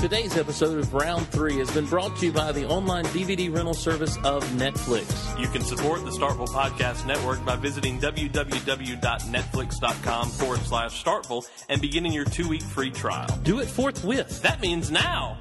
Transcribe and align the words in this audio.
Today's 0.00 0.36
episode 0.38 0.78
of 0.78 0.94
Round 0.94 1.26
3 1.28 1.58
has 1.58 1.70
been 1.72 1.84
brought 1.84 2.16
to 2.16 2.24
you 2.26 2.32
by 2.32 2.52
the 2.52 2.66
online 2.66 3.04
DVD 3.06 3.54
rental 3.54 3.74
service 3.74 4.16
of 4.24 4.42
Netflix. 4.52 5.38
You 5.38 5.46
can 5.48 5.60
support 5.62 6.06
the 6.06 6.10
Startville 6.10 6.48
Podcast 6.48 7.06
Network 7.06 7.44
by 7.44 7.56
visiting 7.56 8.00
www.netflix.com 8.00 10.28
forward 10.30 10.60
slash 10.60 11.04
Startville 11.04 11.46
and 11.68 11.82
beginning 11.82 12.14
your 12.14 12.24
two 12.24 12.48
week 12.48 12.62
free 12.62 12.90
trial. 12.90 13.28
Do 13.42 13.60
it 13.60 13.68
forthwith. 13.68 14.40
That 14.40 14.62
means 14.62 14.90
now. 14.90 15.36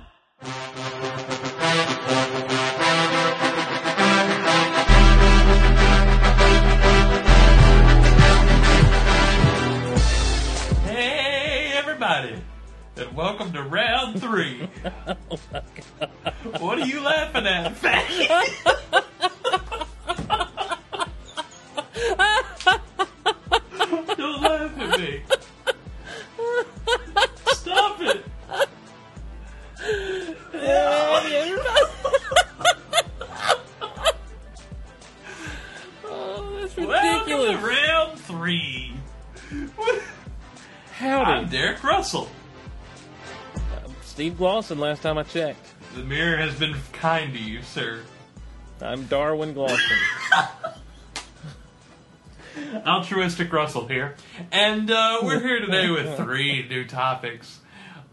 Hey, 10.83 11.71
everybody, 11.75 12.41
and 12.99 13.15
welcome 13.15 13.51
to 13.53 13.63
round 13.63 14.21
three. 14.21 14.67
Oh, 16.41 16.65
what 16.65 16.79
are 16.79 16.85
you 16.85 17.01
laughing 17.01 17.45
at? 17.45 17.75
Don't 24.17 24.41
laugh 24.41 24.77
at 24.79 24.99
me. 24.99 25.21
Stop 27.47 28.01
it. 28.01 28.25
Oh, 36.05 36.57
that's 36.61 36.77
Welcome 36.77 37.29
to 37.29 37.35
ridiculous. 37.35 37.63
round 37.63 38.19
three. 38.19 38.93
Howdy. 40.93 41.31
I'm 41.31 41.49
Derek 41.49 41.83
Russell. 41.83 42.29
Steve 44.19 44.33
Glosson, 44.33 44.79
last 44.79 45.01
time 45.01 45.17
I 45.17 45.23
checked. 45.23 45.65
The 45.95 46.03
mirror 46.03 46.35
has 46.35 46.53
been 46.55 46.75
kind 46.91 47.31
to 47.31 47.39
you, 47.39 47.61
sir. 47.61 48.01
I'm 48.81 49.05
Darwin 49.05 49.55
Glosson. 49.55 49.97
Altruistic 52.85 53.53
Russell 53.53 53.87
here. 53.87 54.17
And 54.51 54.91
uh, 54.91 55.19
we're 55.23 55.39
here 55.39 55.61
today 55.61 55.89
with 55.89 56.17
three 56.17 56.67
new 56.67 56.83
topics 56.83 57.61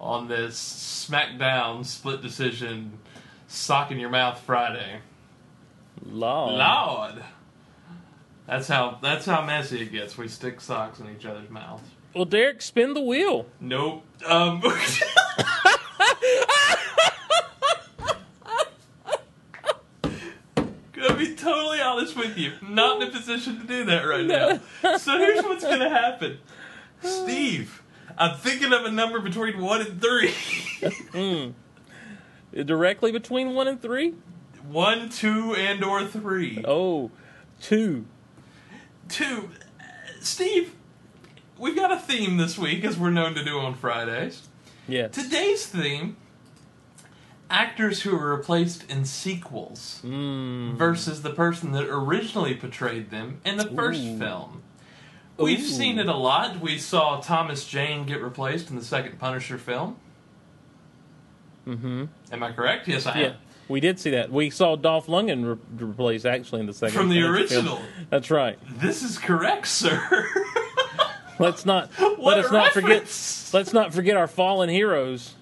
on 0.00 0.28
this 0.28 1.08
SmackDown 1.10 1.84
split 1.84 2.22
decision 2.22 3.00
sock 3.48 3.90
in 3.90 3.98
your 3.98 4.10
mouth 4.10 4.40
Friday. 4.42 5.00
Law. 6.04 6.50
Lord. 6.50 7.24
That's 8.46 8.68
how 8.68 9.00
that's 9.02 9.26
how 9.26 9.44
messy 9.44 9.82
it 9.82 9.90
gets. 9.90 10.16
We 10.16 10.28
stick 10.28 10.60
socks 10.60 11.00
in 11.00 11.08
each 11.10 11.26
other's 11.26 11.50
mouths. 11.50 11.82
Well, 12.14 12.26
Derek, 12.26 12.62
spin 12.62 12.94
the 12.94 13.02
wheel. 13.02 13.46
Nope. 13.60 14.04
Um 14.24 14.62
Gonna 20.92 21.14
be 21.16 21.34
totally 21.34 21.80
honest 21.80 22.05
with 22.16 22.36
you. 22.38 22.52
Not 22.62 23.02
in 23.02 23.08
a 23.08 23.10
position 23.10 23.60
to 23.60 23.66
do 23.66 23.84
that 23.84 24.04
right 24.04 24.24
now. 24.24 24.60
So 24.98 25.18
here's 25.18 25.44
what's 25.44 25.64
gonna 25.64 25.88
happen. 25.90 26.38
Steve, 27.02 27.82
I'm 28.16 28.36
thinking 28.36 28.72
of 28.72 28.84
a 28.84 28.90
number 28.90 29.20
between 29.20 29.60
one 29.60 29.82
and 29.82 30.00
three. 30.00 31.54
Directly 32.64 33.12
between 33.12 33.54
one 33.54 33.68
and 33.68 33.80
three? 33.80 34.14
one, 34.68 35.08
two, 35.08 35.54
and 35.54 35.84
or 35.84 36.04
three. 36.04 36.62
Oh, 36.66 37.10
two. 37.60 38.06
Two. 39.08 39.50
Uh, 39.78 39.84
Steve, 40.20 40.74
we've 41.58 41.76
got 41.76 41.92
a 41.92 41.98
theme 41.98 42.36
this 42.36 42.58
week, 42.58 42.84
as 42.84 42.98
we're 42.98 43.10
known 43.10 43.34
to 43.34 43.44
do 43.44 43.58
on 43.58 43.74
Fridays. 43.74 44.48
Yes. 44.88 45.14
Today's 45.14 45.66
theme 45.66 46.16
actors 47.50 48.02
who 48.02 48.16
were 48.16 48.34
replaced 48.36 48.90
in 48.90 49.04
sequels 49.04 50.00
Mm. 50.04 50.76
versus 50.76 51.22
the 51.22 51.30
person 51.30 51.72
that 51.72 51.84
originally 51.88 52.54
portrayed 52.54 53.10
them 53.10 53.40
in 53.44 53.56
the 53.56 53.66
first 53.66 54.00
Ooh. 54.02 54.18
film. 54.18 54.62
We've 55.38 55.60
Ooh. 55.60 55.62
seen 55.62 55.98
it 55.98 56.08
a 56.08 56.16
lot. 56.16 56.60
We 56.60 56.78
saw 56.78 57.20
Thomas 57.20 57.66
Jane 57.66 58.04
get 58.06 58.22
replaced 58.22 58.70
in 58.70 58.76
the 58.76 58.84
second 58.84 59.18
Punisher 59.18 59.58
film. 59.58 59.96
Mm-hmm. 61.66 62.04
Am 62.32 62.42
I 62.42 62.52
correct? 62.52 62.88
Yes, 62.88 63.06
I 63.06 63.18
am. 63.20 63.34
We 63.68 63.80
did 63.80 63.98
see 63.98 64.10
that. 64.10 64.30
We 64.30 64.50
saw 64.50 64.76
Dolph 64.76 65.08
Lundgren 65.08 65.44
re- 65.78 65.86
replaced 65.86 66.24
actually 66.24 66.60
in 66.60 66.66
the 66.66 66.72
second 66.72 66.96
From 66.96 67.08
the 67.08 67.20
Punisher 67.20 67.46
film. 67.48 67.66
original. 67.66 67.80
That's 68.10 68.30
right. 68.30 68.58
This 68.80 69.02
is 69.02 69.18
correct, 69.18 69.66
sir. 69.66 70.28
Let's 71.40 71.66
not 71.66 71.90
let 72.18 72.38
us 72.38 72.50
not 72.52 72.72
forget. 72.72 73.02
Let's 73.52 73.72
not 73.72 73.92
forget 73.92 74.16
our 74.16 74.28
fallen 74.28 74.68
heroes. 74.68 75.34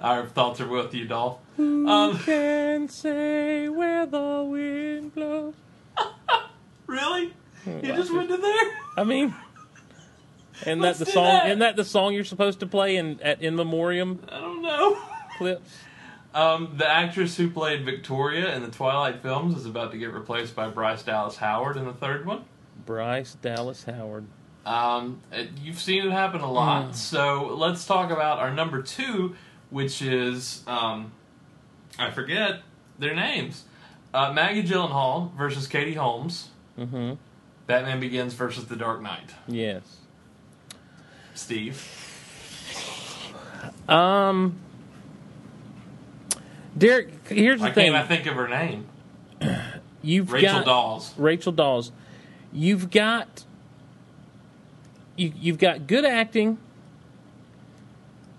Our 0.00 0.26
thoughts 0.26 0.60
are 0.60 0.68
with 0.68 0.94
you, 0.94 1.06
Dolph. 1.06 1.38
Who 1.56 1.88
Um, 1.88 2.18
can 2.18 2.88
say 2.88 3.68
where 3.68 4.06
the 4.06 4.44
wind 4.48 5.14
blows? 5.14 5.54
really? 6.86 7.32
You 7.66 7.82
just 7.94 8.12
went 8.12 8.28
to 8.28 8.36
there? 8.36 8.72
I 8.96 9.04
mean, 9.04 9.34
and 10.64 10.80
Let's 10.80 10.98
that 10.98 11.04
the 11.06 11.10
do 11.10 11.14
song? 11.14 11.24
that. 11.24 11.46
Isn't 11.46 11.58
that 11.60 11.76
the 11.76 11.84
song 11.84 12.14
you're 12.14 12.24
supposed 12.24 12.60
to 12.60 12.66
play 12.66 12.96
in 12.96 13.20
at 13.22 13.42
in 13.42 13.56
memoriam 13.56 14.20
I 14.30 14.40
don't 14.40 14.62
know. 14.62 14.98
clips? 15.38 15.76
Um, 16.34 16.74
the 16.76 16.86
actress 16.88 17.36
who 17.36 17.50
played 17.50 17.84
Victoria 17.84 18.54
in 18.54 18.62
the 18.62 18.68
Twilight 18.70 19.22
films 19.22 19.56
is 19.56 19.64
about 19.66 19.90
to 19.92 19.98
get 19.98 20.12
replaced 20.12 20.54
by 20.54 20.68
Bryce 20.68 21.02
Dallas 21.02 21.36
Howard 21.36 21.76
in 21.76 21.86
the 21.86 21.94
third 21.94 22.26
one. 22.26 22.44
Bryce 22.84 23.34
Dallas 23.40 23.84
Howard. 23.84 24.26
Um, 24.66 25.20
it- 25.32 25.50
you've 25.62 25.80
seen 25.80 26.06
it 26.06 26.10
happen 26.12 26.42
a 26.42 26.50
lot. 26.50 26.94
So 26.94 27.54
let's 27.56 27.86
talk 27.86 28.10
about 28.10 28.38
our 28.38 28.52
number 28.52 28.82
two, 28.82 29.34
which 29.70 30.02
is 30.02 30.62
um, 30.66 31.12
I 31.98 32.10
forget 32.10 32.62
their 32.98 33.14
names. 33.14 33.64
Uh, 34.12 34.32
Maggie 34.32 34.62
Gyllenhaal 34.62 35.34
versus 35.36 35.66
Katie 35.66 35.94
Holmes. 35.94 36.48
Mm-hmm. 36.78 37.14
Batman 37.66 38.00
Begins 38.00 38.34
versus 38.34 38.66
The 38.66 38.76
Dark 38.76 39.02
Knight. 39.02 39.30
Yes. 39.48 39.82
Steve. 41.34 41.84
Um. 43.88 44.58
Derek, 46.76 47.28
here's 47.28 47.60
the 47.60 47.70
thing. 47.70 47.92
can't 47.92 47.96
I 47.96 48.06
think 48.06 48.26
of 48.26 48.34
her 48.34 48.48
name? 48.48 48.86
You've 50.02 50.30
Rachel 50.30 50.58
got 50.58 50.64
Dawes. 50.66 51.14
Rachel 51.18 51.52
Dawes. 51.52 51.90
You've 52.52 52.90
got 52.90 53.44
you 55.16 55.32
you've 55.36 55.58
got 55.58 55.86
good 55.86 56.04
acting 56.04 56.58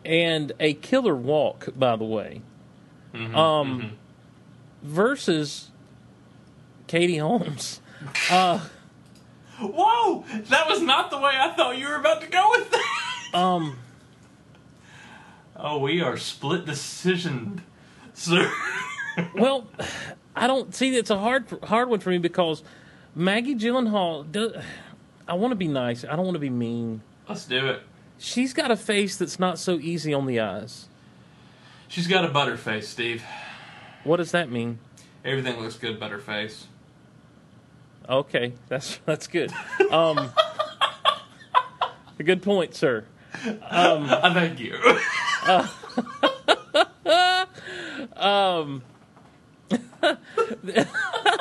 and 0.07 0.51
a 0.59 0.73
killer 0.73 1.15
walk, 1.15 1.67
by 1.77 1.95
the 1.95 2.05
way. 2.05 2.41
Mhm, 3.13 3.35
Um, 3.35 3.81
mhm. 3.81 3.89
Versus 4.83 5.69
Katie 6.87 7.17
Holmes. 7.17 7.81
Uh, 8.31 8.59
Whoa! 9.59 10.23
That 10.49 10.69
was 10.69 10.81
not 10.81 11.09
the 11.09 11.17
way 11.17 11.31
I 11.35 11.51
thought 11.53 11.77
you 11.79 11.87
were 11.87 11.95
about 11.95 12.21
to 12.21 12.27
go 12.27 12.47
with 12.51 12.69
that. 12.69 13.29
um, 13.33 13.77
Oh, 15.55 15.79
we 15.79 15.99
are 16.01 16.15
split 16.15 16.65
decision, 16.65 17.63
sir. 18.13 18.51
well, 19.35 19.65
I 20.35 20.45
don't 20.45 20.75
see 20.75 20.95
It's 20.95 21.09
a 21.09 21.17
hard 21.17 21.45
hard 21.63 21.89
one 21.89 21.99
for 21.99 22.11
me 22.11 22.19
because 22.19 22.61
Maggie 23.15 23.55
Gyllenhaal. 23.55 24.31
Does, 24.31 24.53
I 25.27 25.33
want 25.33 25.51
to 25.51 25.55
be 25.55 25.67
nice. 25.67 26.05
I 26.05 26.15
don't 26.15 26.25
want 26.25 26.35
to 26.35 26.39
be 26.39 26.51
mean. 26.51 27.01
Let's 27.27 27.45
do 27.45 27.65
it. 27.67 27.81
She's 28.19 28.53
got 28.53 28.71
a 28.71 28.75
face 28.75 29.17
that's 29.17 29.39
not 29.39 29.59
so 29.59 29.75
easy 29.79 30.13
on 30.13 30.25
the 30.25 30.39
eyes. 30.39 30.87
She's 31.87 32.07
got 32.07 32.25
a 32.25 32.29
butter 32.29 32.57
face, 32.57 32.87
Steve. 32.87 33.23
What 34.03 34.17
does 34.17 34.31
that 34.31 34.51
mean? 34.51 34.79
Everything 35.23 35.59
looks 35.59 35.77
good, 35.77 35.99
butter 35.99 36.19
face. 36.19 36.67
Okay, 38.09 38.53
that's 38.67 38.99
that's 39.05 39.27
good. 39.27 39.51
Um, 39.91 40.31
a 42.19 42.23
good 42.23 42.41
point, 42.41 42.73
sir. 42.75 43.05
Um, 43.45 43.59
I 44.09 44.33
thank 44.33 44.59
you. 44.59 44.75
um, 48.15 48.81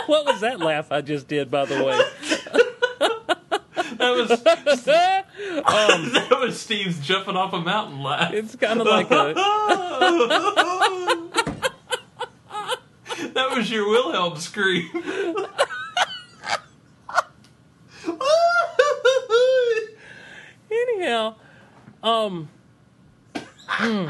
what 0.07 0.27
was 0.27 0.41
that 0.41 0.61
laugh 0.61 0.93
I 0.93 1.01
just 1.01 1.29
did? 1.29 1.51
By 1.51 1.65
the 1.65 1.83
way, 1.83 2.01
was 4.11 4.31
um, 4.31 4.39
that 6.13 6.39
was 6.41 6.61
Steve's 6.61 7.01
jumping 7.01 7.37
off 7.37 7.53
a 7.53 7.61
mountain 7.61 8.03
laugh. 8.03 8.33
it's 8.33 8.57
kind 8.57 8.81
of 8.81 8.87
like 8.87 9.11
a 9.11 9.35
that 13.33 13.57
was 13.57 13.71
your 13.71 13.89
Wilhelm 13.89 14.37
scream. 14.39 14.91
anyhow. 20.71 21.35
Um, 22.03 22.49
hmm. 23.67 24.09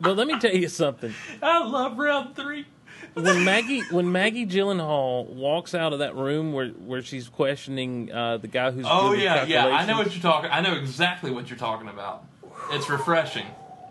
well, 0.00 0.14
let 0.14 0.26
me 0.26 0.38
tell 0.38 0.54
you 0.54 0.68
something. 0.68 1.12
I 1.42 1.64
love 1.64 1.98
round 1.98 2.36
three. 2.36 2.66
When 3.14 3.44
Maggie 3.44 3.80
when 3.90 4.10
Maggie 4.12 4.46
Gyllenhaal 4.46 5.26
walks 5.26 5.74
out 5.74 5.92
of 5.92 5.98
that 6.00 6.14
room 6.16 6.52
where 6.52 6.68
where 6.68 7.02
she's 7.02 7.28
questioning 7.28 8.12
uh, 8.12 8.38
the 8.38 8.48
guy 8.48 8.70
who's 8.70 8.86
Oh 8.88 9.10
doing 9.10 9.20
yeah, 9.22 9.44
yeah. 9.44 9.66
I 9.66 9.86
know 9.86 9.96
what 9.98 10.12
you're 10.14 10.22
talking. 10.22 10.50
I 10.50 10.60
know 10.60 10.74
exactly 10.74 11.30
what 11.30 11.48
you're 11.50 11.58
talking 11.58 11.88
about. 11.88 12.24
It's 12.70 12.88
refreshing. 12.88 13.46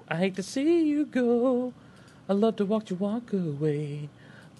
I 0.07 0.15
hate 0.17 0.35
to 0.37 0.43
see 0.43 0.83
you 0.85 1.05
go. 1.05 1.73
I 2.29 2.33
love 2.33 2.55
to 2.57 2.65
watch 2.65 2.89
you 2.89 2.95
walk 2.97 3.33
away. 3.33 4.09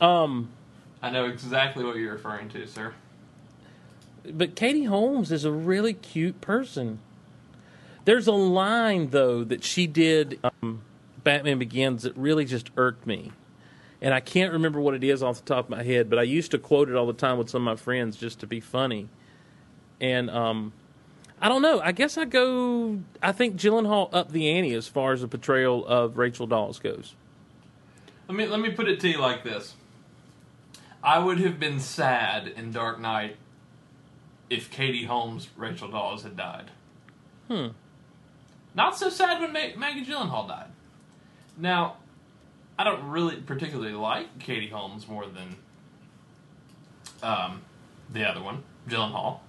Um, 0.01 0.49
I 1.01 1.09
know 1.09 1.25
exactly 1.25 1.83
what 1.83 1.95
you're 1.97 2.13
referring 2.13 2.49
to, 2.49 2.67
sir. 2.67 2.93
but 4.31 4.55
Katie 4.55 4.85
Holmes 4.85 5.31
is 5.31 5.45
a 5.45 5.51
really 5.51 5.93
cute 5.93 6.41
person. 6.41 6.99
There's 8.05 8.27
a 8.27 8.31
line 8.33 9.09
though 9.09 9.43
that 9.43 9.63
she 9.63 9.85
did 9.87 10.39
um, 10.43 10.81
Batman 11.23 11.59
Begins 11.59 12.03
that 12.03 12.15
really 12.15 12.45
just 12.45 12.69
irked 12.77 13.05
me. 13.05 13.31
And 14.01 14.13
I 14.13 14.19
can't 14.19 14.53
remember 14.53 14.79
what 14.79 14.93
it 14.93 15.03
is 15.03 15.23
off 15.23 15.43
the 15.43 15.45
top 15.45 15.65
of 15.65 15.69
my 15.69 15.83
head, 15.83 16.09
but 16.09 16.19
I 16.19 16.23
used 16.23 16.51
to 16.51 16.59
quote 16.59 16.89
it 16.89 16.95
all 16.95 17.07
the 17.07 17.13
time 17.13 17.37
with 17.37 17.49
some 17.49 17.67
of 17.67 17.77
my 17.77 17.81
friends 17.81 18.15
just 18.15 18.39
to 18.41 18.47
be 18.47 18.59
funny. 18.59 19.09
And 19.99 20.29
um, 20.29 20.73
I 21.41 21.49
don't 21.49 21.61
know. 21.61 21.79
I 21.79 21.91
guess 21.91 22.17
I 22.17 22.25
go. 22.25 22.99
I 23.21 23.31
think 23.31 23.55
Gyllenhaal 23.55 24.13
up 24.13 24.31
the 24.31 24.49
ante 24.49 24.73
as 24.73 24.87
far 24.87 25.13
as 25.13 25.21
the 25.21 25.27
portrayal 25.27 25.85
of 25.85 26.17
Rachel 26.17 26.45
Dawes 26.45 26.79
goes. 26.79 27.15
Let 28.27 28.37
me 28.37 28.45
let 28.45 28.59
me 28.59 28.71
put 28.71 28.87
it 28.87 28.99
to 28.99 29.09
you 29.09 29.19
like 29.19 29.43
this. 29.43 29.75
I 31.03 31.19
would 31.19 31.39
have 31.39 31.59
been 31.59 31.79
sad 31.79 32.47
in 32.47 32.71
Dark 32.71 32.99
Knight 32.99 33.37
if 34.49 34.69
Katie 34.69 35.05
Holmes, 35.05 35.47
Rachel 35.55 35.89
Dawes 35.89 36.23
had 36.23 36.35
died. 36.35 36.71
Hmm. 37.47 37.67
Not 38.75 38.97
so 38.97 39.09
sad 39.09 39.39
when 39.39 39.53
Ma- 39.53 39.77
Maggie 39.77 40.05
Gyllenhaal 40.05 40.47
died. 40.47 40.69
Now, 41.57 41.97
I 42.79 42.83
don't 42.83 43.09
really 43.09 43.37
particularly 43.37 43.93
like 43.93 44.39
Katie 44.39 44.69
Holmes 44.69 45.07
more 45.07 45.25
than 45.25 45.55
um, 47.23 47.61
the 48.11 48.27
other 48.29 48.41
one, 48.41 48.63
Gyllenhaal, 48.87 49.39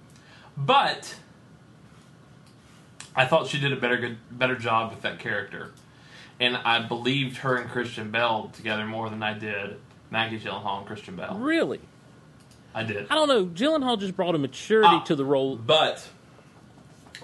but 0.57 1.15
I 3.15 3.25
thought 3.25 3.47
she 3.47 3.59
did 3.59 3.71
a 3.73 3.75
better 3.75 3.97
good 3.97 4.17
better 4.31 4.55
job 4.55 4.91
with 4.91 5.01
that 5.03 5.19
character, 5.19 5.71
and 6.39 6.57
I 6.57 6.79
believed 6.87 7.37
her 7.37 7.55
and 7.57 7.69
Christian 7.69 8.11
Bale 8.11 8.51
together 8.55 8.85
more 8.85 9.09
than 9.09 9.21
I 9.21 9.33
did 9.37 9.77
Maggie 10.09 10.39
Gyllenhaal 10.39 10.79
and 10.79 10.87
Christian 10.87 11.15
Bale. 11.15 11.35
Really, 11.39 11.79
I 12.73 12.83
did. 12.83 13.07
I 13.11 13.15
don't 13.15 13.27
know. 13.27 13.45
Gyllenhaal 13.45 13.99
just 13.99 14.15
brought 14.15 14.33
a 14.35 14.39
maturity 14.39 14.89
Ah. 14.91 15.03
to 15.03 15.15
the 15.15 15.25
role. 15.25 15.55
But 15.55 16.07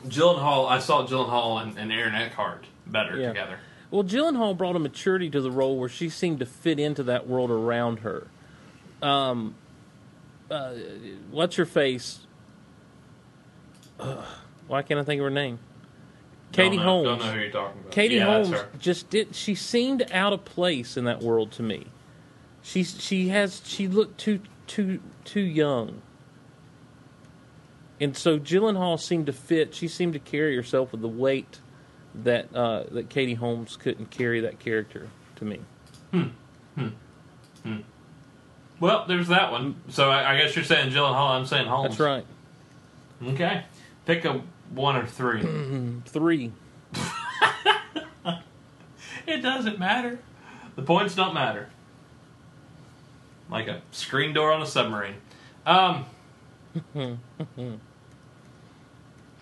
Gyllenhaal, 0.07 0.69
I 0.69 0.78
saw 0.80 1.06
Gyllenhaal 1.07 1.63
and, 1.63 1.78
and 1.80 1.92
Aaron 1.92 2.13
Eckhart 2.13 2.66
better 2.86 3.18
Yeah. 3.19 3.30
together. 3.30 3.57
Well, 3.95 4.03
Gyllenhaal 4.03 4.57
brought 4.57 4.75
a 4.75 4.80
maturity 4.80 5.30
to 5.30 5.39
the 5.39 5.50
role 5.50 5.77
where 5.77 5.88
she 5.88 6.09
seemed 6.09 6.39
to 6.39 6.45
fit 6.45 6.81
into 6.81 7.01
that 7.03 7.30
world 7.30 7.50
around 7.50 8.00
her. 8.00 8.27
Um, 9.01 9.56
uh, 10.51 10.74
what's 11.31 11.56
your 11.56 11.65
face? 11.65 12.19
Ugh, 14.01 14.25
why 14.68 14.81
can't 14.81 15.00
I 15.00 15.03
think 15.03 15.21
of 15.21 15.24
her 15.24 15.30
name? 15.30 15.59
Katie 16.51 16.75
don't 16.75 16.86
know, 16.86 16.92
Holmes. 16.92 17.07
Don't 17.07 17.19
know 17.19 17.33
who 17.36 17.39
you're 17.39 17.51
talking 17.51 17.80
about. 17.80 17.92
Katie 17.94 18.15
yeah, 18.15 18.25
Holmes 18.25 18.57
just 18.80 19.09
did. 19.09 19.33
She 19.33 19.56
seemed 19.56 20.06
out 20.12 20.33
of 20.33 20.44
place 20.44 20.97
in 20.97 21.06
that 21.06 21.24
world 21.24 21.53
to 21.53 21.63
me. 21.63 21.88
She's 22.63 23.01
she 23.01 23.30
has 23.30 23.62
she 23.63 23.88
looked 23.88 24.18
too 24.18 24.42
too 24.68 25.00
too 25.24 25.39
young, 25.39 26.01
and 28.01 28.18
so 28.18 28.39
Gyllenhaal 28.39 29.00
seemed 29.00 29.27
to 29.27 29.33
fit. 29.33 29.74
She 29.74 29.88
seemed 29.88 30.12
to 30.12 30.19
carry 30.19 30.57
herself 30.57 30.92
with 30.92 31.00
the 31.00 31.07
weight 31.07 31.59
that 32.23 32.53
uh, 32.56 32.83
that 32.91 33.09
Katie 33.09 33.33
Holmes 33.33 33.77
couldn't 33.77 34.12
carry 34.12 34.41
that 34.41 34.59
character 34.59 35.09
to 35.38 35.45
me. 35.45 35.59
Hmm. 36.12 36.27
Hmm. 36.75 36.88
Hmm. 37.63 37.79
Well, 38.79 39.06
there's 39.07 39.27
that 39.29 39.51
one. 39.51 39.75
So 39.89 40.09
I, 40.09 40.33
I 40.33 40.38
guess 40.38 40.56
you're 40.56 40.65
saying 40.65 40.91
Gyllenhaal. 40.91 41.31
I'm 41.31 41.45
saying 41.45 41.67
Holmes. 41.67 41.89
That's 41.89 42.00
right. 42.00 42.25
Okay. 43.23 43.63
Pick 44.06 44.25
a 44.25 44.41
one 44.71 44.95
or 44.95 45.06
three. 45.06 45.41
Three. 46.06 46.51
it 49.27 49.41
doesn't 49.41 49.79
matter. 49.79 50.19
The 50.75 50.81
points 50.81 51.15
don't 51.15 51.33
matter. 51.33 51.69
Like 53.50 53.68
a 53.68 53.81
screen 53.91 54.33
door 54.33 54.51
on 54.51 54.61
a 54.61 54.65
submarine. 54.65 55.15
Um. 55.65 56.06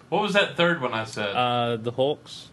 what 0.10 0.22
was 0.22 0.34
that 0.34 0.56
third 0.56 0.82
one 0.82 0.94
I 0.94 1.06
said? 1.06 1.36
Uh, 1.36 1.78
the 1.78 1.92
Hulks. 1.92 2.50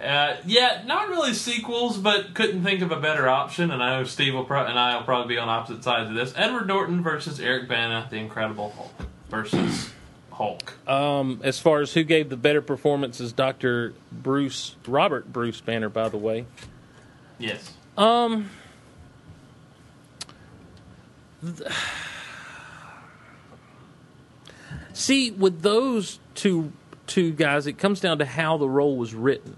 Uh, 0.00 0.36
yeah, 0.44 0.82
not 0.84 1.08
really 1.08 1.32
sequels, 1.32 1.96
but 1.96 2.34
couldn't 2.34 2.62
think 2.62 2.82
of 2.82 2.92
a 2.92 3.00
better 3.00 3.28
option. 3.28 3.70
And 3.70 3.82
I 3.82 3.98
know 3.98 4.04
Steve 4.04 4.34
will 4.34 4.44
pro- 4.44 4.66
and 4.66 4.78
I 4.78 4.96
will 4.96 5.04
probably 5.04 5.34
be 5.34 5.38
on 5.38 5.48
opposite 5.48 5.82
sides 5.82 6.10
of 6.10 6.16
this. 6.16 6.34
Edward 6.36 6.66
Norton 6.66 7.02
versus 7.02 7.40
Eric 7.40 7.66
Bana, 7.68 8.06
the 8.10 8.16
Incredible 8.16 8.70
Hulk 8.76 8.92
versus 9.30 9.90
Hulk. 10.30 10.74
Um, 10.88 11.40
as 11.42 11.58
far 11.58 11.80
as 11.80 11.94
who 11.94 12.04
gave 12.04 12.28
the 12.28 12.36
better 12.36 12.60
performance 12.60 13.20
is 13.20 13.32
Doctor 13.32 13.94
Bruce 14.12 14.76
Robert 14.86 15.32
Bruce 15.32 15.62
Banner, 15.62 15.88
by 15.88 16.10
the 16.10 16.18
way. 16.18 16.44
Yes. 17.38 17.72
Um. 17.96 18.50
See, 24.92 25.30
with 25.30 25.62
those 25.62 26.18
two 26.34 26.72
two 27.06 27.32
guys, 27.32 27.66
it 27.66 27.78
comes 27.78 28.00
down 28.00 28.18
to 28.18 28.26
how 28.26 28.56
the 28.58 28.68
role 28.68 28.96
was 28.96 29.14
written. 29.14 29.56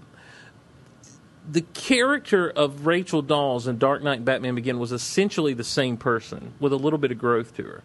The 1.51 1.61
character 1.61 2.49
of 2.49 2.85
Rachel 2.85 3.23
Dawes 3.23 3.65
in 3.65 3.79
Dark 3.79 4.03
Knight 4.03 4.17
and 4.17 4.25
Batman 4.25 4.53
Begin 4.53 4.77
was 4.77 4.91
essentially 4.91 5.53
the 5.53 5.63
same 5.63 5.97
person 5.97 6.53
with 6.59 6.71
a 6.71 6.75
little 6.75 6.99
bit 6.99 7.11
of 7.11 7.17
growth 7.17 7.55
to 7.55 7.63
her. 7.63 7.83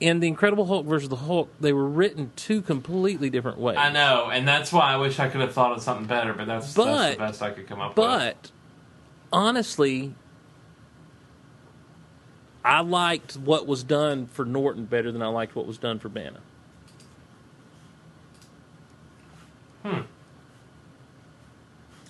In 0.00 0.18
The 0.18 0.26
Incredible 0.26 0.66
Hulk 0.66 0.86
versus 0.86 1.08
the 1.08 1.16
Hulk, 1.16 1.50
they 1.60 1.72
were 1.72 1.86
written 1.86 2.32
two 2.34 2.62
completely 2.62 3.30
different 3.30 3.58
ways. 3.58 3.76
I 3.78 3.92
know, 3.92 4.30
and 4.32 4.48
that's 4.48 4.72
why 4.72 4.92
I 4.92 4.96
wish 4.96 5.20
I 5.20 5.28
could 5.28 5.40
have 5.40 5.52
thought 5.52 5.72
of 5.72 5.82
something 5.82 6.06
better, 6.06 6.32
but 6.32 6.46
that's, 6.46 6.74
that's 6.74 7.14
the 7.14 7.18
best 7.18 7.42
I 7.42 7.50
could 7.50 7.68
come 7.68 7.80
up 7.80 7.90
with. 7.90 7.96
But 7.96 8.50
honestly, 9.32 10.14
I 12.64 12.80
liked 12.80 13.36
what 13.36 13.66
was 13.66 13.84
done 13.84 14.26
for 14.26 14.44
Norton 14.44 14.86
better 14.86 15.12
than 15.12 15.22
I 15.22 15.28
liked 15.28 15.54
what 15.54 15.66
was 15.66 15.78
done 15.78 15.98
for 15.98 16.08
Bana. 16.08 16.40
Hmm. 19.84 20.00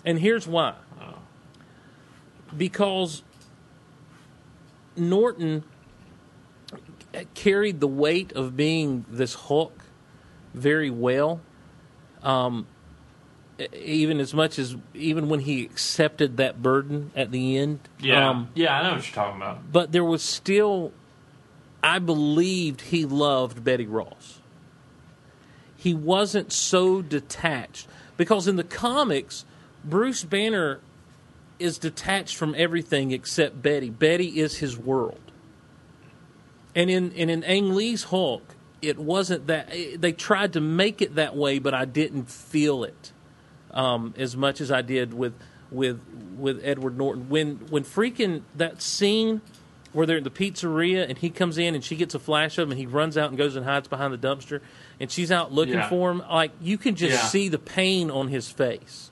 And 0.04 0.18
here's 0.18 0.46
why. 0.48 0.74
Because 2.56 3.22
Norton 4.96 5.62
carried 7.34 7.80
the 7.80 7.86
weight 7.86 8.32
of 8.32 8.56
being 8.56 9.04
this 9.08 9.34
Hulk 9.34 9.84
very 10.54 10.90
well. 10.90 11.40
Um, 12.22 12.66
even 13.74 14.20
as 14.20 14.32
much 14.34 14.58
as 14.58 14.74
even 14.94 15.28
when 15.28 15.40
he 15.40 15.62
accepted 15.64 16.38
that 16.38 16.62
burden 16.62 17.10
at 17.14 17.30
the 17.30 17.56
end. 17.58 17.80
Yeah, 18.00 18.28
Um, 18.30 18.48
yeah, 18.54 18.78
I 18.78 18.82
know 18.82 18.94
what 18.94 19.06
you're 19.06 19.14
talking 19.14 19.40
about. 19.40 19.70
but 19.70 19.92
there 19.92 20.04
was 20.04 20.22
still, 20.22 20.92
I 21.82 21.98
believed 21.98 22.80
he 22.82 23.04
loved 23.04 23.62
Betty 23.62 23.86
Ross. 23.86 24.40
He 25.76 25.92
wasn't 25.94 26.52
so 26.52 27.00
detached 27.02 27.86
because 28.16 28.48
in 28.48 28.56
the 28.56 28.64
comics, 28.64 29.44
Bruce 29.84 30.24
Banner 30.24 30.80
is 31.58 31.78
detached 31.78 32.36
from 32.36 32.54
everything 32.56 33.10
except 33.12 33.60
Betty. 33.62 33.90
Betty 33.90 34.40
is 34.40 34.58
his 34.58 34.76
world. 34.78 35.20
And 36.74 36.88
in 36.90 37.12
and 37.16 37.30
in 37.30 37.42
Ang 37.44 37.74
Lee's 37.74 38.04
Hulk, 38.04 38.42
it 38.80 38.98
wasn't 38.98 39.46
that. 39.48 39.70
They 39.98 40.12
tried 40.12 40.52
to 40.54 40.60
make 40.60 41.02
it 41.02 41.16
that 41.16 41.36
way, 41.36 41.58
but 41.58 41.74
I 41.74 41.84
didn't 41.84 42.30
feel 42.30 42.84
it 42.84 43.12
um, 43.72 44.14
as 44.16 44.36
much 44.36 44.60
as 44.60 44.70
I 44.70 44.82
did 44.82 45.12
with 45.12 45.34
with 45.70 46.00
with 46.38 46.60
Edward 46.64 46.96
Norton. 46.96 47.28
When 47.28 47.56
when 47.70 47.82
freaking 47.84 48.42
that 48.54 48.80
scene 48.80 49.40
where 49.92 50.06
they're 50.06 50.18
in 50.18 50.24
the 50.24 50.30
pizzeria 50.30 51.08
and 51.08 51.18
he 51.18 51.28
comes 51.30 51.58
in 51.58 51.74
and 51.74 51.82
she 51.82 51.96
gets 51.96 52.14
a 52.14 52.18
flash 52.20 52.56
of 52.58 52.68
him 52.68 52.70
and 52.70 52.78
he 52.78 52.86
runs 52.86 53.18
out 53.18 53.28
and 53.30 53.36
goes 53.36 53.56
and 53.56 53.64
hides 53.66 53.88
behind 53.88 54.14
the 54.14 54.18
dumpster 54.18 54.60
and 55.00 55.10
she's 55.10 55.32
out 55.32 55.50
looking 55.52 55.74
Yeah. 55.74 55.88
for 55.88 56.12
him, 56.12 56.22
like 56.30 56.52
you 56.60 56.78
can 56.78 56.94
just 56.94 57.14
Yeah. 57.14 57.26
see 57.28 57.48
the 57.48 57.58
pain 57.58 58.08
on 58.08 58.28
his 58.28 58.48
face. 58.48 59.09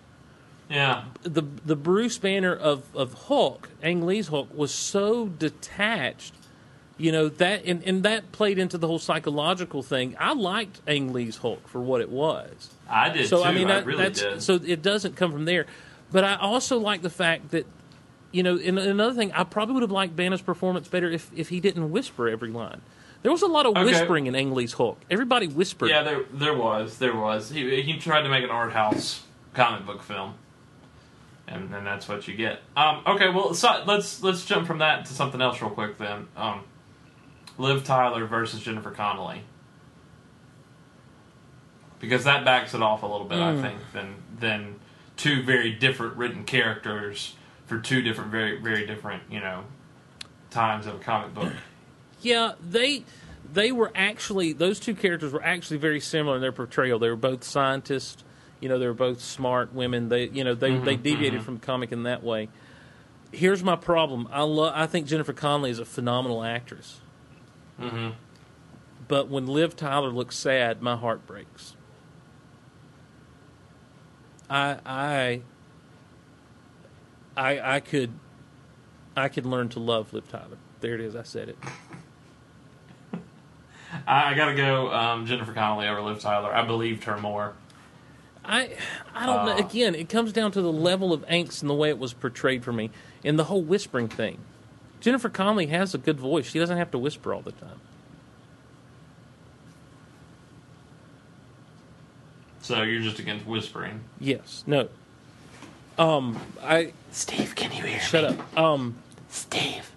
Yeah, 0.71 1.05
The 1.23 1.43
the 1.65 1.77
Bruce 1.77 2.19
Banner 2.19 2.55
of 2.55 2.85
of 2.95 3.15
Hulk, 3.15 3.69
Ang 3.83 4.05
Lee's 4.07 4.29
Hulk, 4.29 4.49
was 4.55 4.73
so 4.73 5.29
detached. 5.29 6.35
You 7.01 7.13
know 7.13 7.29
that, 7.29 7.65
and, 7.65 7.83
and 7.85 8.03
that 8.03 8.33
played 8.33 8.59
into 8.59 8.77
the 8.77 8.87
whole 8.89 8.99
psychological 8.99 9.83
thing. 9.85 10.17
I 10.19 10.33
liked 10.35 10.81
Ang 10.89 11.13
Lee's 11.13 11.37
Hulk 11.39 11.69
for 11.69 11.81
what 11.81 12.01
it 12.01 12.11
was. 12.11 12.71
I 12.91 13.09
did 13.11 13.29
So 13.29 13.39
too. 13.39 13.45
I 13.45 13.53
mean, 13.53 13.69
that, 13.69 13.87
really 13.87 14.03
that's 14.03 14.21
did. 14.21 14.43
so 14.43 14.55
it 14.55 14.83
doesn't 14.83 15.15
come 15.15 15.31
from 15.33 15.45
there. 15.45 15.67
But 16.11 16.25
I 16.25 16.35
also 16.37 16.79
like 16.79 17.03
the 17.03 17.11
fact 17.11 17.51
that 17.53 17.67
you 18.33 18.43
know, 18.43 18.59
and 18.59 18.79
another 18.79 19.15
thing, 19.15 19.33
I 19.33 19.45
probably 19.45 19.75
would 19.75 19.83
have 19.83 19.91
liked 19.93 20.17
Banner's 20.17 20.43
performance 20.43 20.89
better 20.89 21.09
if 21.11 21.31
if 21.37 21.49
he 21.51 21.61
didn't 21.61 21.91
whisper 21.91 22.29
every 22.29 22.51
line. 22.51 22.81
There 23.23 23.33
was 23.33 23.43
a 23.43 23.47
lot 23.47 23.65
of 23.67 23.73
Okay. 23.77 23.85
whispering 23.85 24.27
in 24.27 24.35
Ang 24.35 24.53
Lee's 24.55 24.75
Hulk. 24.75 25.01
Everybody 25.11 25.47
whispered. 25.47 25.89
yeah, 25.91 26.03
there 26.03 26.25
there 26.33 26.55
was, 26.57 26.99
there 26.99 27.15
was. 27.17 27.51
He 27.51 27.81
he 27.83 27.97
tried 27.99 28.23
to 28.23 28.29
make 28.29 28.43
an 28.45 28.51
art 28.51 28.73
house 28.73 29.23
comic 29.55 29.87
book 29.87 30.03
film, 30.03 30.35
and 31.51 31.75
and 31.75 31.87
that's 31.87 32.09
what 32.09 32.27
you 32.29 32.35
get. 32.35 32.61
Um, 32.77 33.03
okay, 33.07 33.29
well, 33.29 33.55
so, 33.55 33.83
let's 33.87 34.23
let's 34.23 34.45
jump 34.45 34.67
from 34.67 34.79
that 34.79 35.07
to 35.07 35.13
something 35.15 35.41
else 35.41 35.61
real 35.61 35.71
quick 35.71 35.99
then. 35.99 36.29
Um, 36.37 36.65
Liv 37.59 37.85
Tyler 37.85 38.25
versus 38.27 38.61
Jennifer 38.61 38.91
Connelly, 38.91 39.43
because 42.01 42.25
that 42.25 42.45
backs 42.45 42.75
it 42.75 42.83
off 42.83 43.03
a 43.03 43.07
little 43.07 43.27
bit, 43.27 43.39
I 43.39 43.53
Mm. 43.53 43.61
think, 43.63 43.79
than 43.93 44.15
than 44.39 44.75
two 45.17 45.43
very 45.43 45.73
different 45.73 46.17
written 46.17 46.45
characters 46.45 47.35
for 47.67 47.79
two 47.79 48.01
different, 48.03 48.31
very, 48.31 48.57
very 48.61 48.87
different, 48.87 49.25
you 49.31 49.41
know, 49.41 49.65
times 50.51 50.87
of 50.87 50.95
a 50.95 50.99
comic 50.99 51.35
book. 51.35 51.53
Yeah, 52.23 52.53
they 52.61 53.05
they 53.53 53.73
were 53.73 53.91
actually 53.95 54.53
those 54.53 54.79
two 54.79 54.95
characters 54.95 55.33
were 55.33 55.43
actually 55.43 55.79
very 55.79 56.01
similar 56.01 56.37
in 56.37 56.43
their 56.43 56.53
portrayal. 56.53 56.99
They 56.99 57.09
were 57.11 57.17
both 57.17 57.43
scientists. 57.45 58.23
You 58.61 58.69
know, 58.69 58.79
they 58.79 58.87
were 58.87 58.95
both 58.95 59.21
smart 59.21 59.73
women. 59.73 60.09
They 60.09 60.29
you 60.29 60.45
know 60.45 60.55
they 60.55 60.77
they 60.77 60.97
deviated 60.97 61.43
from 61.43 61.55
the 61.59 61.67
comic 61.67 61.93
in 61.93 62.05
that 62.05 62.23
way. 62.23 62.49
Here's 63.31 63.63
my 63.63 63.77
problem. 63.77 64.29
I 64.33 64.43
love. 64.43 64.73
I 64.75 64.87
think 64.87 65.07
Jennifer 65.07 65.33
Connelly 65.33 65.71
is 65.71 65.79
a 65.79 65.85
phenomenal 65.85 66.43
actress. 66.43 67.01
Mm-hmm. 67.81 68.11
But 69.07 69.29
when 69.29 69.47
Liv 69.47 69.77
Tyler 69.77 70.11
looks 70.11 70.37
sad, 70.37 70.83
my 70.83 70.97
heart 70.97 71.27
breaks. 71.27 71.77
I 74.51 74.79
I 74.85 75.43
I 77.37 77.77
I 77.77 77.81
could 77.81 78.13
I 79.17 79.29
could 79.29 79.47
learn 79.47 79.69
to 79.71 79.81
love 79.81 80.13
Liv 80.13 80.29
Tyler. 80.29 80.59
There 80.81 80.95
it 80.95 81.01
is. 81.01 81.15
I 81.15 81.23
said 81.23 81.51
it. 81.51 81.59
I, 84.07 84.33
I 84.33 84.35
gotta 84.35 84.55
go 84.55 84.93
um, 84.93 85.27
Jennifer 85.27 85.53
Connelly 85.53 85.89
over 85.89 86.01
Liv 86.01 86.21
Tyler. 86.21 86.55
I 86.55 86.65
believed 86.67 87.05
her 87.05 87.19
more. 87.19 87.55
I 88.49 88.77
I 89.15 89.27
don't 89.27 89.47
know. 89.47 89.53
Uh. 89.53 89.59
Again, 89.59 89.95
it 89.95 90.09
comes 90.09 90.33
down 90.33 90.51
to 90.53 90.63
the 90.63 90.73
level 90.73 91.13
of 91.13 91.21
angst 91.27 91.61
and 91.61 91.71
the 91.71 91.75
way 91.75 91.91
it 91.91 91.99
was 91.99 92.13
portrayed 92.15 92.65
for 92.65 92.73
me, 92.73 92.91
and 93.23 93.39
the 93.39 93.45
whole 93.45 93.63
whispering 93.63 94.09
thing. 94.09 94.39
Jennifer 95.01 95.29
Connelly 95.29 95.67
has 95.67 95.95
a 95.95 95.99
good 95.99 96.19
voice. 96.19 96.47
She 96.51 96.59
doesn't 96.59 96.77
have 96.77 96.91
to 96.91 96.99
whisper 96.99 97.33
all 97.33 97.43
the 97.43 97.53
time. 97.53 97.81
So 102.61 102.83
you're 102.83 103.03
just 103.03 103.19
against 103.19 103.47
whispering. 103.47 104.01
Yes. 104.19 104.65
No. 104.67 104.89
Um. 105.99 106.39
I 106.63 106.93
Steve, 107.13 107.55
can 107.55 107.71
you 107.73 107.83
hear 107.83 107.97
me? 107.97 107.99
shut 108.01 108.31
me? 108.31 108.39
up. 108.39 108.59
Um. 108.59 108.97
Steve, 109.29 109.91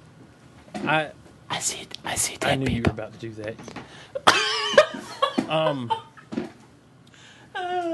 I 0.75 1.11
I 1.49 1.59
see 1.59 1.81
it. 1.81 1.97
I 2.05 2.15
see 2.15 2.33
it. 2.35 2.45
I 2.45 2.49
dead 2.51 2.59
knew 2.59 2.65
you 2.73 2.81
were 2.81 2.91
people. 2.91 2.91
about 2.91 3.13
to 3.13 3.19
do 3.19 3.53
that. 4.25 5.49
um. 5.49 5.91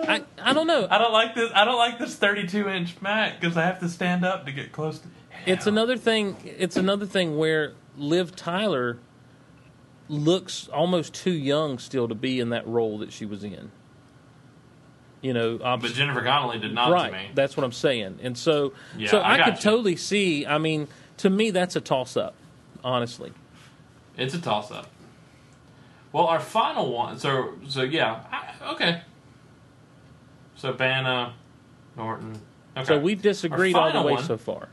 I 0.08 0.24
I 0.42 0.54
don't 0.54 0.68
know. 0.68 0.88
I 0.90 0.98
don't 0.98 1.14
like 1.14 1.36
this. 1.36 1.52
I 1.54 1.66
don't 1.66 1.78
like 1.78 2.00
this 2.00 2.16
32 2.16 2.68
inch 2.70 3.02
Mac 3.02 3.40
because 3.40 3.58
I 3.58 3.64
have 3.64 3.80
to 3.82 3.90
stand 3.90 4.24
up 4.26 4.46
to 4.46 4.52
get 4.52 4.72
close 4.72 5.00
to. 5.00 5.08
It's 5.46 5.68
another 5.68 5.98
thing. 5.98 6.36
It's 6.44 6.76
another 6.78 7.06
thing 7.06 7.38
where 7.38 7.74
Liv 7.98 8.36
Tyler 8.36 8.98
looks 10.10 10.68
almost 10.70 11.14
too 11.14 11.32
young 11.32 11.78
still 11.80 12.08
to 12.08 12.16
be 12.16 12.40
in 12.40 12.50
that 12.50 12.66
role 12.68 12.98
that 13.00 13.12
she 13.12 13.26
was 13.26 13.44
in. 13.44 13.72
You 15.22 15.34
know, 15.34 15.60
obs- 15.64 15.84
But 15.84 15.94
Jennifer 15.94 16.22
Connelly 16.22 16.60
did 16.60 16.74
not 16.74 16.92
right? 16.92 17.12
to 17.12 17.18
me. 17.18 17.30
That's 17.34 17.58
what 17.58 17.64
I'm 17.64 17.72
saying. 17.72 18.20
And 18.22 18.38
so, 18.38 18.74
Yeah, 18.98 19.10
so 19.10 19.20
I 19.20 19.34
I, 19.34 19.44
could 19.44 19.56
you. 19.56 19.62
totally 19.62 19.96
see. 19.96 20.46
I 20.46 20.58
mean, 20.60 20.88
to 21.18 21.30
me, 21.30 21.52
that's 21.52 21.76
a 21.76 21.82
toss 21.82 22.16
up. 22.16 22.36
Honestly, 22.84 23.32
It's 24.16 24.34
a 24.34 24.40
toss 24.42 24.72
up. 24.72 24.88
Well, 26.14 26.26
our 26.28 26.40
final 26.40 26.92
one. 26.94 27.18
So 27.20 27.54
so 27.68 27.82
yeah. 27.84 28.24
I, 28.32 28.72
okay. 28.74 29.02
So 30.58 30.74
Bana, 30.74 31.34
Norton. 31.96 32.40
Okay. 32.76 32.86
so 32.86 33.00
we've 33.00 33.22
disagreed 33.22 33.76
all 33.76 33.92
the 33.92 34.02
way 34.02 34.14
one- 34.14 34.24
so 34.24 34.38
far. 34.38 34.70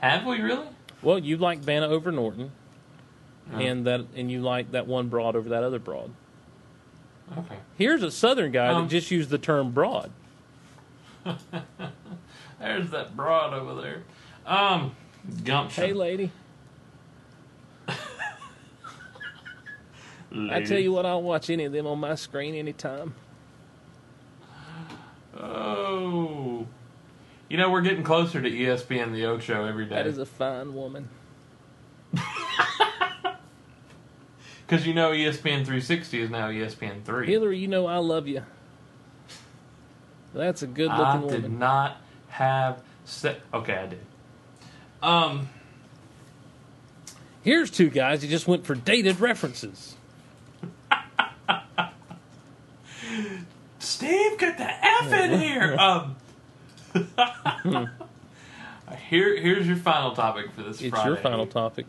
have 0.00 0.24
we 0.26 0.40
really? 0.40 0.66
Well, 1.00 1.18
you 1.18 1.36
like 1.36 1.64
Bana 1.64 1.86
over 1.88 2.12
Norton, 2.12 2.52
Oh. 3.52 3.58
and 3.58 3.84
that, 3.86 4.02
and 4.14 4.30
you 4.30 4.40
like 4.40 4.70
that 4.72 4.86
one 4.86 5.08
broad 5.08 5.34
over 5.34 5.48
that 5.48 5.64
other 5.64 5.78
broad. 5.80 6.10
Okay. 7.36 7.56
Here's 7.76 8.02
a 8.02 8.10
Southern 8.10 8.52
guy 8.52 8.68
Um, 8.68 8.82
that 8.84 8.90
just 8.90 9.10
used 9.10 9.30
the 9.30 9.38
term 9.38 9.72
broad. 9.72 10.10
There's 12.60 12.90
that 12.90 13.16
broad 13.16 13.54
over 13.54 13.80
there. 13.80 14.02
Um, 14.46 14.94
gumption. 15.44 15.84
Hey, 15.84 15.92
lady. 15.92 16.30
I 20.50 20.62
tell 20.62 20.78
you 20.78 20.92
what, 20.92 21.04
I'll 21.06 21.22
watch 21.22 21.50
any 21.50 21.64
of 21.64 21.72
them 21.72 21.86
on 21.86 21.98
my 21.98 22.14
screen 22.14 22.54
anytime. 22.54 23.14
Oh. 25.38 26.66
You 27.48 27.56
know, 27.58 27.70
we're 27.70 27.82
getting 27.82 28.02
closer 28.02 28.40
to 28.40 28.50
ESPN 28.50 29.12
The 29.12 29.26
Ocho 29.26 29.66
every 29.66 29.84
day. 29.84 29.96
That 29.96 30.06
is 30.06 30.18
a 30.18 30.26
fine 30.26 30.74
woman. 30.74 31.08
Because 34.72 34.86
you 34.86 34.94
know 34.94 35.10
ESPN 35.10 35.66
360 35.66 36.22
is 36.22 36.30
now 36.30 36.48
ESPN 36.48 37.02
3. 37.04 37.26
Hillary, 37.26 37.58
you 37.58 37.68
know 37.68 37.86
I 37.86 37.98
love 37.98 38.26
you. 38.26 38.42
That's 40.32 40.62
a 40.62 40.66
good 40.66 40.90
looking 40.90 41.20
woman. 41.22 41.36
I 41.36 41.40
did 41.42 41.52
not 41.52 41.96
have 42.28 42.82
se- 43.04 43.36
Okay, 43.52 43.74
I 43.74 43.86
did. 43.86 44.00
Um, 45.02 45.50
Here's 47.42 47.70
two 47.70 47.90
guys 47.90 48.22
who 48.22 48.28
just 48.28 48.48
went 48.48 48.64
for 48.64 48.74
dated 48.74 49.20
references. 49.20 49.96
Steve, 54.02 54.38
get 54.38 54.58
the 54.58 54.68
F 54.68 55.12
in 55.12 55.38
here. 55.38 55.76
Um, 56.94 56.94
here, 59.08 59.34
here's 59.40 59.66
your 59.66 59.76
final 59.76 60.14
topic 60.14 60.52
for 60.52 60.62
this 60.62 60.78
It's 60.82 60.90
Friday. 60.90 61.08
your 61.08 61.16
final 61.16 61.46
topic. 61.46 61.86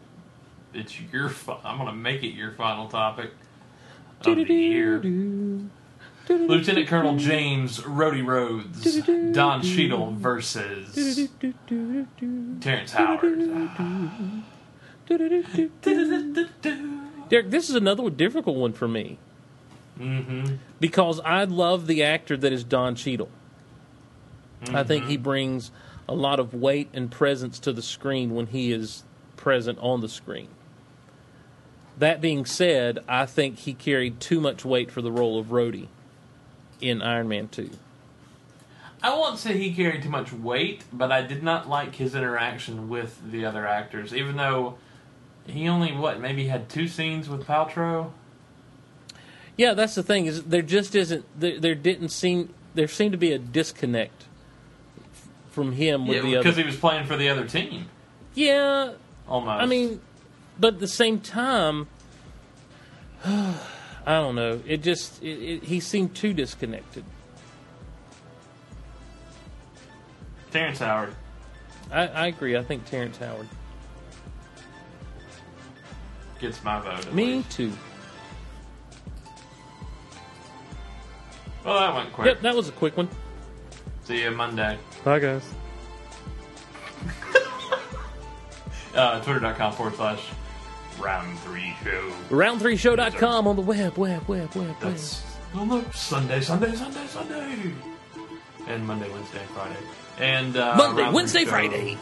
It's 0.73 0.97
your. 1.11 1.27
Fi- 1.27 1.59
I'm 1.65 1.77
gonna 1.77 1.91
make 1.91 2.23
it 2.23 2.33
your 2.33 2.51
final 2.51 2.87
topic 2.87 3.31
of 4.25 4.37
the 4.37 4.53
year. 4.53 5.01
Lieutenant 6.29 6.87
Colonel 6.87 7.17
James 7.17 7.81
Rhodey 7.81 8.25
Rhodes, 8.25 9.01
Don 9.33 9.61
Cheadle 9.61 10.11
versus 10.11 11.27
Terrence 12.61 12.93
Howard. 12.93 13.39
Derek, 17.29 17.49
this 17.49 17.69
is 17.69 17.75
another 17.75 18.09
difficult 18.09 18.55
one 18.55 18.71
for 18.71 18.87
me 18.87 19.17
Mm-hmm. 19.99 20.55
because 20.79 21.19
I 21.19 21.43
love 21.43 21.85
the 21.87 22.03
actor 22.03 22.35
that 22.35 22.51
is 22.51 22.63
Don 22.63 22.95
Cheadle. 22.95 23.29
I 24.73 24.83
think 24.83 25.05
he 25.05 25.17
brings 25.17 25.71
a 26.07 26.15
lot 26.15 26.39
of 26.39 26.53
weight 26.53 26.89
and 26.93 27.11
presence 27.11 27.59
to 27.59 27.73
the 27.73 27.81
screen 27.81 28.33
when 28.33 28.47
he 28.47 28.71
is 28.71 29.03
present 29.35 29.77
on 29.79 30.01
the 30.01 30.09
screen. 30.09 30.47
That 31.97 32.21
being 32.21 32.45
said, 32.45 32.99
I 33.07 33.25
think 33.25 33.59
he 33.59 33.73
carried 33.73 34.19
too 34.19 34.39
much 34.39 34.65
weight 34.65 34.89
for 34.89 35.01
the 35.01 35.11
role 35.11 35.37
of 35.37 35.47
Rhodey 35.47 35.87
in 36.81 37.01
Iron 37.01 37.27
Man 37.27 37.49
2. 37.49 37.69
I 39.01 39.13
won't 39.13 39.37
say 39.37 39.57
he 39.57 39.73
carried 39.73 40.03
too 40.03 40.09
much 40.09 40.31
weight, 40.31 40.85
but 40.91 41.11
I 41.11 41.21
did 41.21 41.43
not 41.43 41.67
like 41.67 41.95
his 41.95 42.15
interaction 42.15 42.87
with 42.87 43.19
the 43.29 43.45
other 43.45 43.67
actors, 43.67 44.13
even 44.13 44.37
though 44.37 44.77
he 45.45 45.67
only 45.67 45.91
what 45.91 46.21
maybe 46.21 46.47
had 46.47 46.69
two 46.69 46.87
scenes 46.87 47.27
with 47.27 47.45
Paltrow. 47.45 48.11
Yeah, 49.57 49.73
that's 49.73 49.95
the 49.95 50.03
thing 50.03 50.25
is 50.25 50.43
there 50.43 50.61
just 50.61 50.95
isn't 50.95 51.25
there, 51.39 51.59
there 51.59 51.75
didn't 51.75 52.09
seem 52.09 52.53
there 52.73 52.87
seemed 52.87 53.11
to 53.11 53.17
be 53.17 53.31
a 53.31 53.37
disconnect 53.37 54.25
f- 55.13 55.27
from 55.51 55.73
him 55.73 56.07
with 56.07 56.17
Yeah, 56.17 56.31
the 56.31 56.37
because 56.37 56.57
he 56.57 56.63
was 56.63 56.75
playing 56.75 57.05
for 57.05 57.15
the 57.15 57.29
other 57.29 57.45
team 57.47 57.87
yeah, 58.35 58.93
almost. 59.27 59.61
I 59.61 59.67
mean, 59.67 60.01
but 60.59 60.73
at 60.75 60.79
the 60.79 60.87
same 60.87 61.19
time, 61.19 61.87
I 63.25 63.53
don't 64.07 64.33
know. 64.35 64.59
It 64.65 64.81
just 64.81 65.21
it, 65.21 65.27
it, 65.39 65.63
he 65.65 65.79
seemed 65.79 66.15
too 66.15 66.33
disconnected. 66.33 67.03
Terrence 70.51 70.79
Howard. 70.79 71.13
I, 71.91 72.07
I 72.07 72.27
agree. 72.27 72.57
I 72.57 72.63
think 72.63 72.85
Terrence 72.85 73.17
Howard. 73.17 73.47
Gets 76.39 76.63
my 76.63 76.79
vote. 76.79 77.05
at 77.07 77.13
Me 77.13 77.35
least. 77.35 77.51
too. 77.51 77.71
Well, 81.65 81.79
that 81.79 81.95
went 81.95 82.13
quick. 82.13 82.27
Yep, 82.27 82.41
that 82.41 82.55
was 82.55 82.69
a 82.69 82.73
quick 82.73 82.97
one. 82.97 83.07
See 84.03 84.21
you 84.21 84.31
Monday. 84.31 84.77
Bye, 85.03 85.19
guys. 85.19 85.53
Uh, 88.95 89.19
Twitter.com 89.23 89.73
forward 89.73 89.95
slash 89.95 90.21
round 90.99 91.39
three 91.39 91.73
show. 91.83 92.11
Round3show.com 92.29 93.47
on 93.47 93.55
the 93.55 93.61
web, 93.63 93.97
web, 93.97 94.27
web, 94.27 94.53
web, 94.53 94.55
web. 94.55 94.75
That's 94.79 95.23
on 95.55 95.67
the 95.69 95.91
Sunday, 95.93 96.41
Sunday, 96.41 96.75
Sunday, 96.75 97.07
Sunday. 97.07 97.71
And 98.67 98.85
Monday, 98.85 99.09
Wednesday, 99.09 99.41
Friday. 99.51 99.79
And 100.19 100.55
uh, 100.55 100.75
Monday, 100.77 101.11
Wednesday, 101.11 101.43
Friday. 101.45 101.97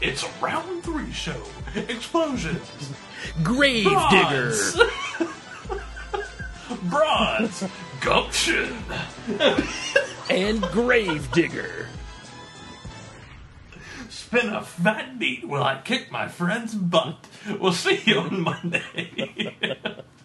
It's 0.00 0.24
a 0.24 0.28
round 0.42 0.82
three 0.82 1.12
show. 1.12 1.40
Explosions. 1.76 2.92
Gravedigger. 3.44 4.52
Bronze. 4.52 4.80
Bronze. 6.96 7.64
Gumption. 8.00 8.76
and 10.30 10.62
Gravedigger. 10.62 11.88
Spin 14.08 14.48
a 14.48 14.62
fat 14.62 15.18
beat 15.18 15.46
while 15.46 15.62
I 15.62 15.80
kick 15.82 16.10
my 16.10 16.28
friend's 16.28 16.74
butt. 16.74 17.26
We'll 17.60 17.72
see 17.72 18.00
you 18.04 18.20
on 18.20 18.40
Monday. 18.40 19.56